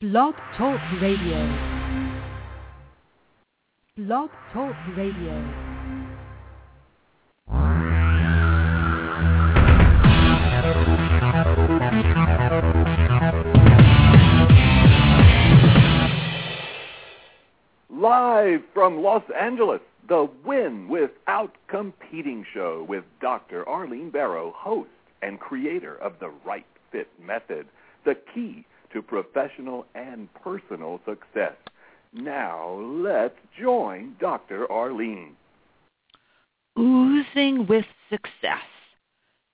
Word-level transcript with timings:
Blog 0.00 0.36
Talk 0.56 0.80
Radio. 1.02 1.42
Blog 3.96 4.30
Talk 4.52 4.76
Radio. 4.96 5.34
Live 17.90 18.60
from 18.72 19.02
Los 19.02 19.24
Angeles, 19.36 19.80
the 20.08 20.30
Win 20.46 20.88
Without 20.88 21.50
Competing 21.66 22.46
show 22.54 22.86
with 22.88 23.02
Dr. 23.20 23.68
Arlene 23.68 24.12
Barro, 24.12 24.52
host 24.54 24.90
and 25.22 25.40
creator 25.40 25.96
of 25.96 26.12
the 26.20 26.30
Right 26.46 26.64
Fit 26.92 27.08
Method, 27.20 27.66
the 28.04 28.14
key 28.32 28.64
to 28.92 29.02
professional 29.02 29.86
and 29.94 30.28
personal 30.34 31.00
success. 31.06 31.54
Now 32.12 32.72
let's 32.80 33.38
join 33.60 34.16
Dr. 34.20 34.70
Arlene. 34.70 35.36
Oozing 36.78 37.66
with 37.66 37.84
success. 38.10 38.64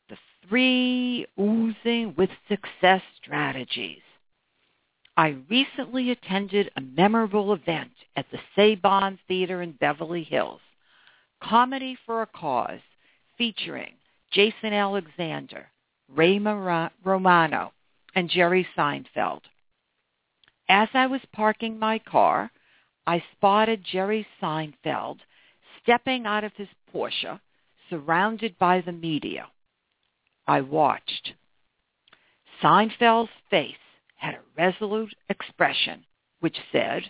The 0.08 0.16
three 0.48 1.26
oozing 1.40 2.14
with 2.16 2.30
success 2.48 3.02
strategies. 3.22 4.02
I 5.16 5.36
recently 5.48 6.10
attended 6.10 6.70
a 6.76 6.80
memorable 6.80 7.52
event 7.52 7.92
at 8.16 8.26
the 8.30 8.38
Saban 8.56 9.18
Theater 9.28 9.62
in 9.62 9.72
Beverly 9.72 10.24
Hills, 10.24 10.60
Comedy 11.42 11.96
for 12.04 12.22
a 12.22 12.26
Cause, 12.26 12.80
featuring 13.38 13.92
Jason 14.32 14.72
Alexander, 14.72 15.68
Ray 16.08 16.38
Romano, 16.40 17.72
and 18.14 18.30
Jerry 18.30 18.66
Seinfeld. 18.76 19.42
As 20.68 20.88
I 20.94 21.06
was 21.06 21.20
parking 21.32 21.78
my 21.78 21.98
car, 21.98 22.50
I 23.06 23.22
spotted 23.32 23.84
Jerry 23.84 24.26
Seinfeld 24.40 25.18
stepping 25.82 26.24
out 26.24 26.44
of 26.44 26.52
his 26.56 26.68
Porsche, 26.92 27.40
surrounded 27.90 28.58
by 28.58 28.80
the 28.80 28.92
media. 28.92 29.48
I 30.46 30.62
watched. 30.62 31.34
Seinfeld's 32.62 33.30
face 33.50 33.74
had 34.16 34.34
a 34.34 34.40
resolute 34.56 35.14
expression 35.28 36.04
which 36.40 36.56
said, 36.72 37.02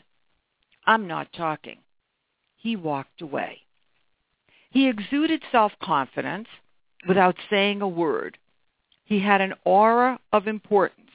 I'm 0.86 1.06
not 1.06 1.32
talking. 1.32 1.78
He 2.56 2.76
walked 2.76 3.20
away. 3.20 3.60
He 4.70 4.88
exuded 4.88 5.42
self-confidence 5.52 6.48
without 7.06 7.36
saying 7.48 7.82
a 7.82 7.88
word. 7.88 8.38
He 9.04 9.20
had 9.20 9.40
an 9.40 9.54
aura 9.64 10.18
of 10.32 10.46
importance. 10.46 11.10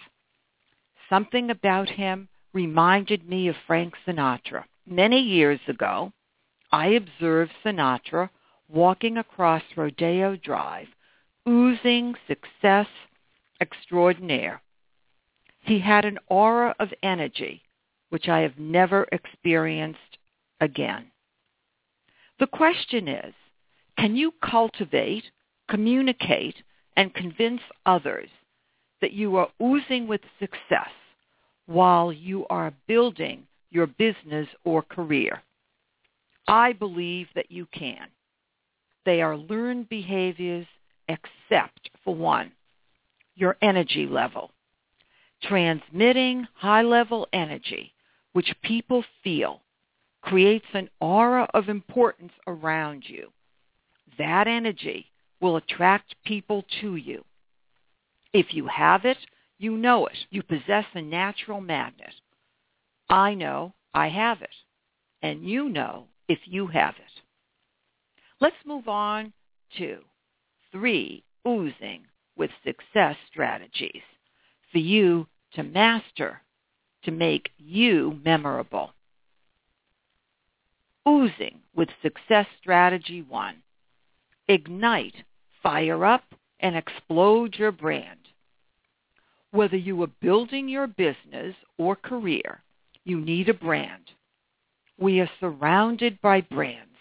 Something 1.09 1.49
about 1.49 1.89
him 1.89 2.29
reminded 2.53 3.27
me 3.27 3.47
of 3.47 3.55
Frank 3.65 3.95
Sinatra. 4.05 4.65
Many 4.85 5.19
years 5.19 5.59
ago, 5.67 6.13
I 6.71 6.89
observed 6.89 7.51
Sinatra 7.63 8.29
walking 8.67 9.17
across 9.17 9.63
Rodeo 9.75 10.35
Drive, 10.35 10.87
oozing 11.47 12.15
success 12.27 12.87
extraordinaire. 13.59 14.61
He 15.61 15.79
had 15.79 16.05
an 16.05 16.19
aura 16.27 16.75
of 16.79 16.93
energy, 17.01 17.63
which 18.09 18.27
I 18.29 18.39
have 18.39 18.57
never 18.59 19.07
experienced 19.11 20.17
again. 20.61 21.11
The 22.39 22.47
question 22.47 23.07
is, 23.07 23.33
can 23.97 24.15
you 24.15 24.31
cultivate, 24.41 25.25
communicate, 25.67 26.55
and 26.95 27.13
convince 27.13 27.61
others 27.85 28.29
that 29.01 29.13
you 29.13 29.35
are 29.37 29.49
oozing 29.61 30.07
with 30.07 30.21
success 30.39 30.89
while 31.65 32.11
you 32.11 32.45
are 32.49 32.73
building 32.87 33.43
your 33.69 33.87
business 33.87 34.47
or 34.63 34.81
career? 34.81 35.41
I 36.47 36.73
believe 36.73 37.27
that 37.35 37.51
you 37.51 37.67
can. 37.71 38.07
They 39.05 39.21
are 39.21 39.37
learned 39.37 39.89
behaviors 39.89 40.65
except 41.08 41.89
for 42.03 42.15
one, 42.15 42.52
your 43.35 43.55
energy 43.61 44.05
level. 44.05 44.52
Transmitting 45.43 46.47
high-level 46.55 47.27
energy, 47.31 47.93
which 48.33 48.53
people 48.61 49.03
feel, 49.23 49.61
creates 50.21 50.65
an 50.73 50.89
aura 50.99 51.47
of 51.53 51.69
importance 51.69 52.33
around 52.45 53.03
you. 53.08 53.30
That 54.17 54.47
energy 54.47 55.08
will 55.42 55.58
attract 55.58 56.16
people 56.26 56.66
to 56.82 56.95
you. 56.95 57.23
If 58.33 58.54
you 58.54 58.67
have 58.67 59.05
it, 59.05 59.17
you 59.58 59.77
know 59.77 60.08
it. 60.08 60.17
You 60.30 60.44
possess 60.44 60.86
a 60.94 61.02
natural 61.02 61.61
magnet. 61.61 62.14
I 63.10 63.33
know 63.33 63.73
I 63.94 64.10
have 64.10 64.42
it. 64.42 64.55
And 65.22 65.44
you 65.44 65.70
know 65.70 66.05
if 66.27 66.39
you 66.45 66.67
have 66.67 66.95
it. 66.95 67.22
Let's 68.39 68.55
move 68.66 68.88
on 68.88 69.33
to 69.77 70.00
three 70.72 71.23
oozing 71.48 72.04
with 72.38 72.52
success 72.64 73.17
strategies 73.30 74.02
for 74.71 74.77
you 74.77 75.27
to 75.54 75.64
master 75.64 76.42
to 77.04 77.11
make 77.11 77.50
you 77.58 78.20
memorable. 78.23 78.92
Oozing 81.08 81.60
with 81.76 81.89
success 82.02 82.45
strategy 82.61 83.26
one. 83.27 83.56
Ignite, 84.48 85.16
fire 85.61 86.05
up, 86.05 86.23
and 86.59 86.75
explode 86.75 87.55
your 87.55 87.71
brand. 87.71 88.20
Whether 89.52 89.77
you 89.77 90.02
are 90.03 90.11
building 90.21 90.67
your 90.70 90.87
business 90.87 91.55
or 91.77 91.95
career, 91.95 92.61
you 93.03 93.20
need 93.20 93.49
a 93.49 93.53
brand. 93.53 94.11
We 94.99 95.20
are 95.21 95.30
surrounded 95.39 96.21
by 96.21 96.42
brands. 96.42 96.95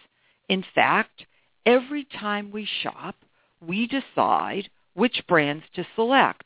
In 0.49 0.65
fact, 0.75 1.27
every 1.67 2.05
time 2.05 2.51
we 2.51 2.69
shop, 2.83 3.17
we 3.61 3.87
decide 3.87 4.71
which 4.95 5.23
brands 5.29 5.65
to 5.75 5.87
select. 5.95 6.45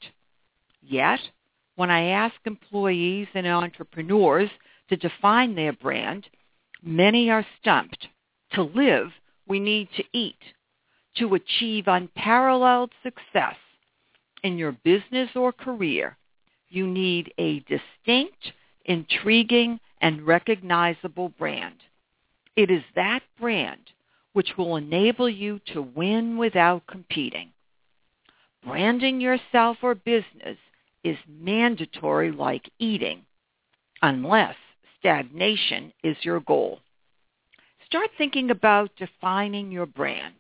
Yet, 0.82 1.20
when 1.76 1.90
I 1.90 2.08
ask 2.08 2.34
employees 2.44 3.28
and 3.34 3.46
entrepreneurs 3.46 4.50
to 4.88 4.96
define 4.96 5.54
their 5.54 5.72
brand, 5.72 6.26
many 6.82 7.30
are 7.30 7.46
stumped. 7.60 8.08
To 8.54 8.62
live, 8.62 9.12
we 9.46 9.60
need 9.60 9.88
to 9.96 10.04
eat. 10.12 10.36
To 11.16 11.34
achieve 11.34 11.88
unparalleled 11.88 12.90
success 13.02 13.56
in 14.42 14.56
your 14.58 14.72
business 14.72 15.30
or 15.34 15.52
career, 15.52 16.16
you 16.68 16.86
need 16.86 17.32
a 17.38 17.60
distinct, 17.60 18.52
intriguing, 18.86 19.78
and 20.00 20.26
recognizable 20.26 21.28
brand. 21.28 21.76
It 22.56 22.70
is 22.70 22.82
that 22.94 23.20
brand 23.38 23.80
which 24.32 24.56
will 24.56 24.76
enable 24.76 25.28
you 25.28 25.60
to 25.66 25.82
win 25.82 26.38
without 26.38 26.86
competing. 26.86 27.50
Branding 28.64 29.20
yourself 29.20 29.78
or 29.82 29.94
business 29.94 30.56
is 31.04 31.16
mandatory 31.28 32.32
like 32.32 32.70
eating, 32.78 33.22
unless 34.00 34.56
stagnation 34.98 35.92
is 36.02 36.16
your 36.22 36.40
goal. 36.40 36.80
Start 37.84 38.10
thinking 38.16 38.50
about 38.50 38.96
defining 38.96 39.70
your 39.70 39.86
brand. 39.86 40.34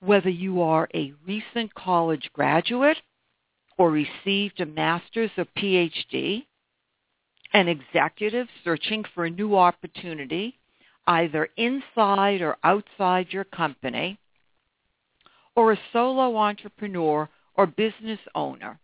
Whether 0.00 0.30
you 0.30 0.62
are 0.62 0.88
a 0.94 1.12
recent 1.26 1.74
college 1.74 2.30
graduate 2.32 2.98
or 3.76 3.90
received 3.90 4.60
a 4.60 4.66
master's 4.66 5.30
or 5.36 5.46
PhD, 5.56 6.44
an 7.52 7.68
executive 7.68 8.46
searching 8.62 9.04
for 9.14 9.24
a 9.24 9.30
new 9.30 9.56
opportunity, 9.56 10.58
either 11.06 11.48
inside 11.56 12.42
or 12.42 12.58
outside 12.62 13.32
your 13.32 13.44
company, 13.44 14.18
or 15.56 15.72
a 15.72 15.80
solo 15.92 16.36
entrepreneur 16.36 17.28
or 17.54 17.66
business 17.66 18.20
owner, 18.34 18.78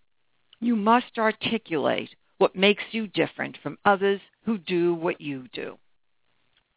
you 0.59 0.75
must 0.75 1.19
articulate 1.19 2.11
what 2.39 2.57
makes 2.57 2.83
you 2.91 3.07
different 3.07 3.57
from 3.63 3.79
others 3.85 4.21
who 4.45 4.59
do 4.59 4.95
what 4.95 5.21
you 5.21 5.47
do. 5.53 5.79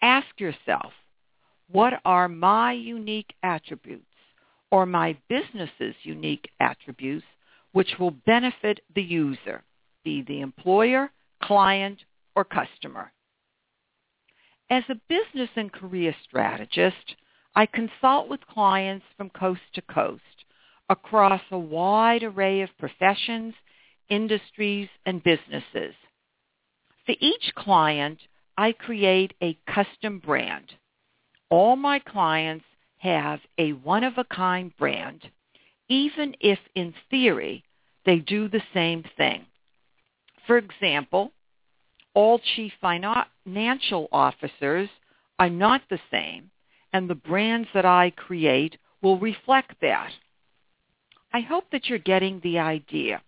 Ask 0.01 0.39
yourself, 0.39 0.94
what 1.72 1.94
are 2.06 2.28
my 2.28 2.74
unique 2.74 3.34
attributes 3.42 4.06
or 4.72 4.86
my 4.86 5.18
business's 5.30 5.96
unique 6.04 6.50
attributes 6.60 7.25
which 7.72 7.96
will 8.00 8.12
benefit 8.12 8.80
the 8.96 9.02
user, 9.02 9.64
be 10.04 10.22
the 10.22 10.42
employer, 10.42 11.12
client, 11.44 12.00
or 12.36 12.44
customer? 12.44 13.12
As 14.69 14.84
a 14.90 15.02
business 15.08 15.50
and 15.56 15.72
career 15.72 16.16
strategist, 16.28 17.16
I 17.56 17.66
consult 17.66 18.30
with 18.30 18.46
clients 18.48 19.06
from 19.16 19.30
coast 19.30 19.62
to 19.74 19.81
coast 19.81 20.22
across 20.90 21.42
a 21.52 21.58
wide 21.58 22.24
array 22.24 22.62
of 22.62 22.70
professions 22.78 23.54
industries, 24.10 24.90
and 25.06 25.24
businesses. 25.24 25.96
For 27.06 27.16
each 27.20 27.54
client, 27.56 28.20
I 28.58 28.72
create 28.72 29.34
a 29.42 29.58
custom 29.68 30.20
brand. 30.20 30.74
All 31.50 31.75
my 31.75 32.00
clients 32.00 32.66
have 32.98 33.40
a 33.58 33.74
one-of-a-kind 33.74 34.76
brand, 34.78 35.30
even 35.88 36.36
if 36.40 36.60
in 36.76 36.94
theory 37.10 37.64
they 38.06 38.18
do 38.18 38.48
the 38.48 38.64
same 38.74 39.04
thing. 39.18 39.46
For 40.46 40.58
example, 40.58 41.32
all 42.14 42.40
chief 42.56 42.74
financial 42.82 44.08
officers 44.12 44.90
are 45.40 45.50
not 45.50 45.82
the 45.90 46.00
same, 46.10 46.50
and 46.94 47.10
the 47.10 47.16
brands 47.16 47.68
that 47.74 47.86
I 47.86 48.12
create 48.12 48.78
will 49.02 49.20
reflect 49.20 49.76
that. 49.82 50.12
I 51.32 51.42
hope 51.42 51.66
that 51.72 51.88
you're 51.88 52.00
getting 52.00 52.40
the 52.40 52.60
idea. 52.60 53.22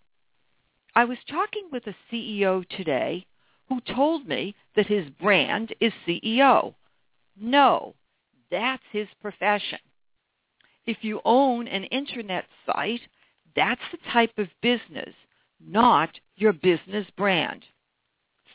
I 0.96 1.06
was 1.06 1.18
talking 1.30 1.68
with 1.72 1.86
a 1.86 1.96
CEO 2.12 2.68
today 2.70 3.26
who 3.68 3.80
told 3.82 4.28
me 4.28 4.56
that 4.76 4.88
his 4.88 5.10
brand 5.22 5.76
is 5.80 5.94
CEO. 6.08 6.74
No, 7.40 7.94
that's 8.52 8.84
his 8.92 9.08
profession. 9.22 9.80
If 10.86 10.98
you 11.02 11.22
own 11.24 11.68
an 11.68 11.84
internet 11.86 12.46
site, 12.66 13.02
that's 13.56 13.82
the 13.92 14.12
type 14.12 14.38
of 14.38 14.48
business, 14.62 15.14
not 15.60 16.10
your 16.36 16.54
business 16.54 17.06
brand. 17.18 17.64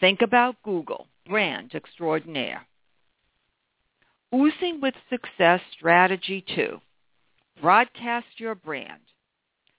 Think 0.00 0.22
about 0.22 0.62
Google, 0.62 1.06
brand 1.26 1.74
extraordinaire. 1.74 2.66
Oozing 4.34 4.80
with 4.80 4.94
Success 5.10 5.60
Strategy 5.76 6.44
2. 6.54 6.80
Broadcast 7.60 8.26
your 8.38 8.56
brand. 8.56 9.00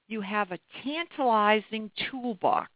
You 0.07 0.21
have 0.21 0.51
a 0.51 0.59
tantalizing 0.83 1.91
toolbox 2.09 2.71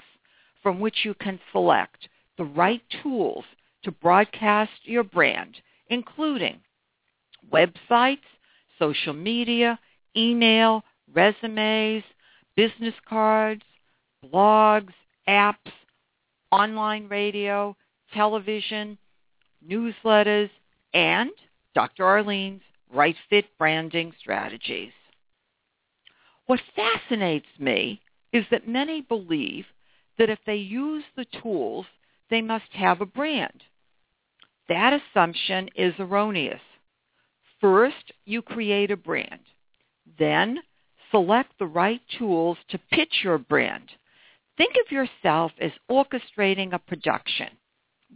from 0.61 0.79
which 0.79 1.05
you 1.05 1.13
can 1.13 1.39
select 1.51 2.09
the 2.37 2.43
right 2.43 2.81
tools 3.01 3.45
to 3.83 3.91
broadcast 3.91 4.71
your 4.83 5.03
brand, 5.03 5.55
including 5.89 6.59
websites, 7.51 8.19
social 8.77 9.13
media, 9.13 9.79
email, 10.15 10.83
resumes, 11.13 12.03
business 12.55 12.93
cards, 13.07 13.63
blogs, 14.25 14.93
apps, 15.27 15.71
online 16.51 17.07
radio, 17.07 17.75
television, 18.13 18.97
newsletters, 19.67 20.49
and 20.93 21.31
Dr. 21.75 22.03
Arlene's 22.03 22.63
Right 22.91 23.15
Fit 23.29 23.45
Branding 23.57 24.13
Strategies. 24.19 24.91
What 26.47 26.59
fascinates 26.75 27.47
me 27.59 28.01
is 28.33 28.45
that 28.49 28.67
many 28.67 29.01
believe 29.01 29.65
that 30.17 30.29
if 30.29 30.39
they 30.45 30.55
use 30.55 31.03
the 31.15 31.25
tools, 31.41 31.85
they 32.29 32.41
must 32.41 32.71
have 32.73 33.01
a 33.01 33.05
brand. 33.05 33.63
That 34.67 34.93
assumption 34.93 35.69
is 35.75 35.93
erroneous. 35.99 36.61
First, 37.61 38.11
you 38.25 38.41
create 38.41 38.91
a 38.91 38.97
brand. 38.97 39.41
Then, 40.17 40.59
select 41.11 41.51
the 41.59 41.65
right 41.65 42.01
tools 42.17 42.57
to 42.69 42.79
pitch 42.91 43.21
your 43.23 43.37
brand. 43.37 43.89
Think 44.57 44.75
of 44.85 44.91
yourself 44.91 45.51
as 45.59 45.71
orchestrating 45.89 46.73
a 46.73 46.79
production. 46.79 47.49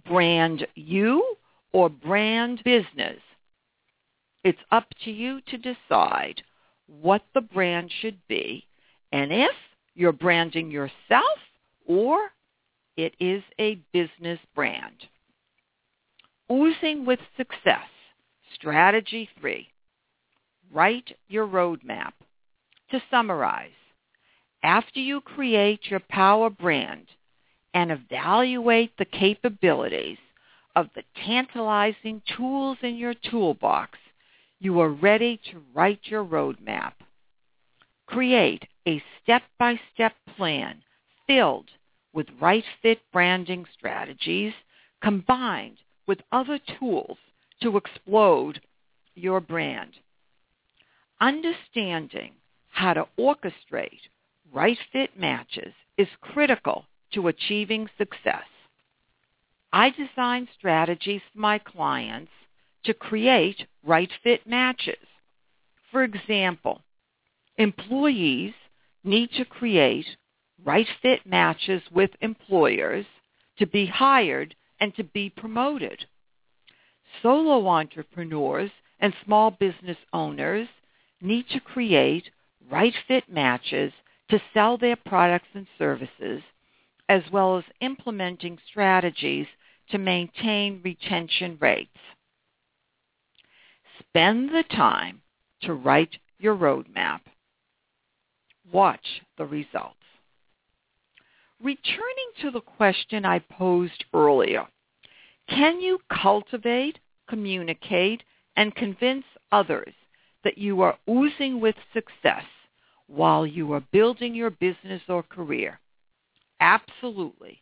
Brand 0.07 0.67
you 0.75 1.35
or 1.71 1.89
brand 1.89 2.61
business. 2.63 3.19
It's 4.43 4.59
up 4.71 4.87
to 5.05 5.11
you 5.11 5.41
to 5.47 5.57
decide 5.57 6.41
what 6.87 7.23
the 7.33 7.41
brand 7.41 7.91
should 8.01 8.19
be 8.27 8.65
and 9.11 9.31
if 9.31 9.55
you're 9.95 10.11
branding 10.11 10.69
yourself 10.69 11.39
or 11.85 12.29
it 12.97 13.13
is 13.19 13.43
a 13.59 13.75
business 13.93 14.39
brand. 14.53 15.07
Oozing 16.51 17.05
with 17.05 17.19
success. 17.37 17.87
Strategy 18.55 19.29
three. 19.39 19.67
Write 20.71 21.15
your 21.27 21.47
roadmap. 21.47 22.13
To 22.91 23.01
summarize, 23.09 23.71
after 24.61 24.99
you 24.99 25.21
create 25.21 25.89
your 25.89 25.99
power 25.99 26.49
brand 26.49 27.07
and 27.73 27.91
evaluate 27.91 28.95
the 28.97 29.05
capabilities 29.05 30.19
of 30.75 30.87
the 30.95 31.03
tantalizing 31.25 32.21
tools 32.37 32.77
in 32.81 32.95
your 32.95 33.15
toolbox, 33.29 33.97
you 34.59 34.79
are 34.79 34.89
ready 34.89 35.39
to 35.51 35.63
write 35.73 36.01
your 36.05 36.23
roadmap. 36.23 36.93
Create 38.05 38.63
a 38.87 39.01
step-by-step 39.21 40.13
plan 40.35 40.83
filled 41.25 41.69
with 42.13 42.27
right 42.39 42.65
fit 42.81 42.99
branding 43.11 43.65
strategies 43.77 44.53
combined 45.01 45.77
with 46.07 46.19
other 46.31 46.59
tools 46.79 47.17
to 47.63 47.77
explode 47.77 48.61
your 49.15 49.39
brand. 49.39 49.93
Understanding 51.19 52.33
how 52.69 52.93
to 52.93 53.07
orchestrate 53.17 54.01
right 54.53 54.77
fit 54.91 55.17
matches 55.17 55.73
is 55.97 56.07
critical 56.21 56.85
to 57.13 57.27
achieving 57.27 57.89
success. 57.97 58.43
I 59.71 59.89
design 59.91 60.47
strategies 60.57 61.21
for 61.33 61.39
my 61.39 61.57
clients 61.57 62.31
to 62.83 62.93
create 62.93 63.65
right 63.83 64.11
fit 64.23 64.45
matches. 64.45 65.07
For 65.91 66.03
example, 66.03 66.81
employees 67.57 68.53
need 69.03 69.31
to 69.37 69.45
create 69.45 70.07
right 70.65 70.87
fit 71.01 71.25
matches 71.25 71.81
with 71.91 72.11
employers 72.21 73.05
to 73.57 73.65
be 73.65 73.85
hired 73.85 74.55
and 74.79 74.95
to 74.95 75.03
be 75.03 75.29
promoted. 75.29 76.05
Solo 77.21 77.67
entrepreneurs 77.67 78.71
and 78.99 79.13
small 79.23 79.51
business 79.51 79.97
owners 80.11 80.67
need 81.21 81.45
to 81.49 81.59
create 81.59 82.29
right 82.69 82.93
fit 83.07 83.23
matches 83.29 83.93
to 84.29 84.41
sell 84.53 84.77
their 84.77 84.95
products 84.95 85.47
and 85.53 85.67
services, 85.77 86.41
as 87.09 87.21
well 87.31 87.57
as 87.57 87.63
implementing 87.81 88.57
strategies 88.69 89.47
to 89.89 89.97
maintain 89.97 90.81
retention 90.83 91.57
rates. 91.59 91.89
Spend 93.99 94.49
the 94.49 94.63
time 94.63 95.21
to 95.61 95.73
write 95.73 96.17
your 96.39 96.55
roadmap. 96.55 97.21
Watch 98.71 99.21
the 99.37 99.45
results. 99.45 99.97
Returning 101.61 102.31
to 102.41 102.51
the 102.51 102.61
question 102.61 103.25
I 103.25 103.39
posed 103.39 104.03
earlier, 104.13 104.65
can 105.47 105.81
you 105.81 105.99
cultivate, 106.09 106.99
communicate, 107.27 108.23
and 108.55 108.75
convince 108.75 109.25
others 109.51 109.93
that 110.43 110.57
you 110.57 110.81
are 110.81 110.97
oozing 111.09 111.59
with 111.59 111.75
success 111.93 112.43
while 113.07 113.45
you 113.45 113.73
are 113.73 113.83
building 113.91 114.35
your 114.35 114.49
business 114.49 115.01
or 115.07 115.23
career? 115.23 115.79
Absolutely. 116.59 117.61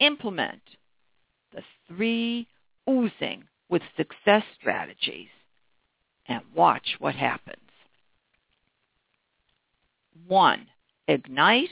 Implement 0.00 0.62
the 1.54 1.62
three 1.88 2.46
oozing 2.88 3.44
with 3.68 3.82
success 3.96 4.42
strategies 4.58 5.28
and 6.26 6.42
watch 6.54 6.96
what 6.98 7.14
happens. 7.14 7.58
One, 10.26 10.66
ignite, 11.08 11.70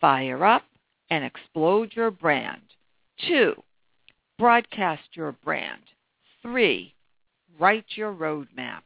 fire 0.00 0.44
up, 0.44 0.64
and 1.10 1.24
explode 1.24 1.92
your 1.94 2.10
brand. 2.10 2.62
Two, 3.26 3.54
broadcast 4.38 5.02
your 5.14 5.32
brand. 5.32 5.82
Three, 6.42 6.94
write 7.58 7.86
your 7.96 8.12
roadmap. 8.12 8.82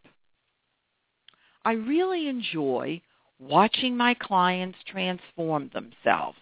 I 1.64 1.72
really 1.72 2.28
enjoy 2.28 3.00
watching 3.38 3.96
my 3.96 4.14
clients 4.14 4.78
transform 4.86 5.70
themselves. 5.72 6.38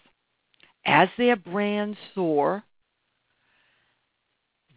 As 0.85 1.09
their 1.19 1.37
brands 1.37 1.99
soar, 2.15 2.65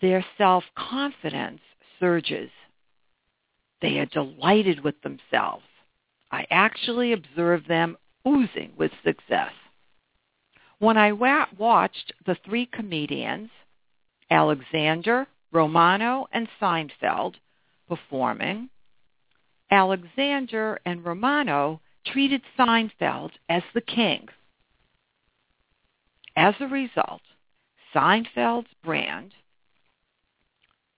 their 0.02 0.25
self-confidence 0.38 1.62
surges. 2.00 2.50
They 3.82 4.00
are 4.00 4.06
delighted 4.06 4.84
with 4.84 4.96
themselves. 5.02 5.63
I 6.32 6.46
actually 6.50 7.13
observe 7.13 7.68
them 7.68 7.98
oozing 8.28 8.74
with 8.78 8.92
success. 9.04 9.52
When 10.80 10.98
I 10.98 11.12
wa- 11.13 11.48
watched 11.58 12.12
the 12.25 12.36
three 12.44 12.66
comedians, 12.66 13.50
Alexander, 14.30 15.28
Romano, 15.54 16.28
and 16.32 16.48
Seinfeld, 16.60 17.36
performing, 17.88 18.70
Alexander 19.70 20.80
and 20.86 21.06
Romano 21.06 21.80
treated 22.06 22.42
Seinfeld 22.58 23.32
as 23.48 23.64
the 23.74 23.82
king. 23.82 24.28
As 26.36 26.56
a 26.60 26.68
result, 26.68 27.22
Seinfeld's 27.94 28.74
brand 28.84 29.34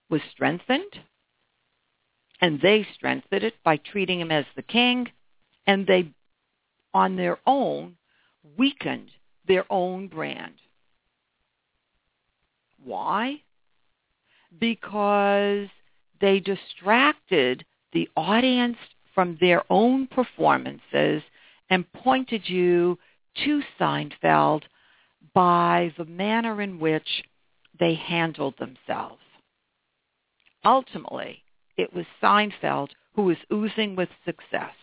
was 0.10 0.22
strengthened, 0.32 1.00
and 2.40 2.62
they 2.62 2.88
strengthened 2.96 3.44
it 3.44 3.56
by 3.64 3.78
treating 3.78 4.20
him 4.20 4.32
as 4.32 4.46
the 4.56 4.62
king, 4.62 5.12
and 5.68 5.86
they, 5.86 6.12
on 6.94 7.16
their 7.16 7.40
own, 7.46 7.98
weakened 8.58 9.12
their 9.48 9.66
own 9.70 10.08
brand. 10.08 10.56
Why? 12.84 13.42
Because 14.60 15.68
they 16.22 16.40
distracted 16.40 17.66
the 17.94 18.10
audience 18.16 18.78
from 19.14 19.38
their 19.40 19.64
own 19.70 20.08
performances 20.08 21.24
and 21.70 21.92
pointed 21.94 22.48
you 22.48 22.98
to 23.44 23.62
Seinfeld 23.80 24.64
by 25.34 25.94
the 25.98 26.06
manner 26.06 26.62
in 26.62 26.80
which 26.80 27.24
they 27.80 27.96
handled 27.96 28.56
themselves. 28.58 29.22
Ultimately, 30.64 31.44
it 31.78 31.94
was 31.94 32.06
Seinfeld 32.22 32.90
who 33.16 33.24
was 33.24 33.38
oozing 33.52 33.96
with 33.96 34.10
success, 34.26 34.76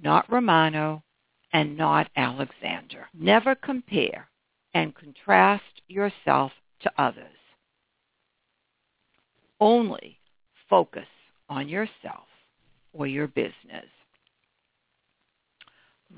not 0.00 0.30
Romano 0.30 1.02
and 1.52 1.76
not 1.76 2.10
Alexander. 2.16 3.08
Never 3.14 3.54
compare 3.54 4.28
and 4.74 4.94
contrast 4.94 5.82
yourself 5.88 6.52
to 6.80 6.92
others. 6.98 7.36
Only 9.60 10.18
focus 10.68 11.06
on 11.48 11.68
yourself 11.68 12.26
or 12.92 13.06
your 13.06 13.28
business. 13.28 13.86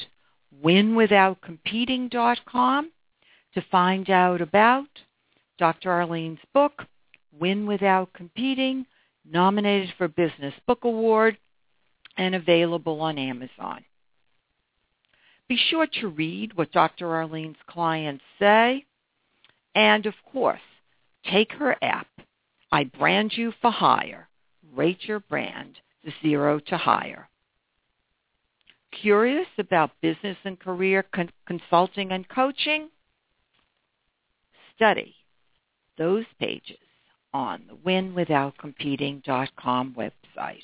winwithoutcompeting.com 0.63 2.91
to 3.53 3.65
find 3.69 4.09
out 4.09 4.41
about 4.41 4.87
Dr. 5.59 5.91
Arlene's 5.91 6.39
book, 6.51 6.81
Win 7.39 7.67
Without 7.67 8.11
Competing, 8.13 8.87
nominated 9.31 9.93
for 9.97 10.07
Business 10.07 10.55
Book 10.65 10.83
Award 10.83 11.37
and 12.17 12.33
available 12.33 13.01
on 13.01 13.19
Amazon. 13.19 13.85
Be 15.47 15.59
sure 15.69 15.85
to 16.01 16.07
read 16.07 16.57
what 16.57 16.71
Dr. 16.71 17.05
Arlene's 17.05 17.59
clients 17.67 18.23
say. 18.39 18.83
And 19.75 20.07
of 20.07 20.15
course, 20.31 20.59
take 21.29 21.51
her 21.53 21.75
app, 21.83 22.07
I 22.73 22.83
Brand 22.85 23.37
You 23.37 23.53
for 23.61 23.69
Hire. 23.69 24.27
Rate 24.75 25.03
your 25.03 25.19
brand 25.19 25.77
zero 26.23 26.57
to 26.57 26.75
hire. 26.75 27.29
Curious 28.99 29.45
about 29.59 29.91
business 30.01 30.37
and 30.43 30.59
career 30.59 31.05
con- 31.13 31.29
consulting 31.45 32.11
and 32.11 32.27
coaching? 32.27 32.89
Study 34.75 35.13
those 35.99 36.25
pages 36.39 36.79
on 37.31 37.61
the 37.67 37.75
winwithoutcompeting.com 37.75 39.95
website. 39.95 40.63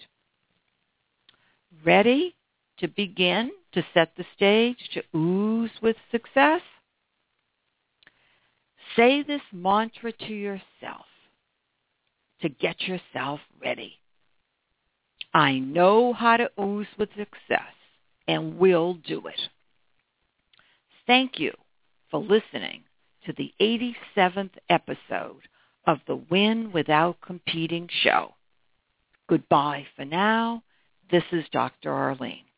Ready 1.85 2.35
to 2.79 2.87
begin 2.87 3.51
to 3.73 3.85
set 3.93 4.13
the 4.17 4.25
stage 4.35 4.79
to 4.95 5.03
ooze 5.15 5.69
with 5.83 5.95
success? 6.09 6.61
Say 8.95 9.21
this 9.21 9.43
mantra 9.53 10.11
to 10.11 10.33
yourself 10.33 11.05
to 12.41 12.49
get 12.49 12.81
yourself 12.81 13.39
ready. 13.61 13.95
I 15.33 15.59
know 15.59 16.13
how 16.13 16.37
to 16.37 16.49
ooze 16.59 16.87
with 16.97 17.09
success 17.09 17.73
and 18.27 18.57
will 18.57 18.95
do 18.95 19.27
it. 19.27 19.39
Thank 21.05 21.39
you 21.39 21.53
for 22.09 22.19
listening 22.19 22.83
to 23.25 23.33
the 23.33 23.53
87th 23.61 24.51
episode 24.69 25.47
of 25.85 25.99
the 26.07 26.15
Win 26.15 26.71
Without 26.71 27.21
Competing 27.21 27.89
show. 28.03 28.33
Goodbye 29.27 29.85
for 29.95 30.05
now. 30.05 30.63
This 31.11 31.23
is 31.31 31.45
Dr. 31.51 31.91
Arlene. 31.91 32.48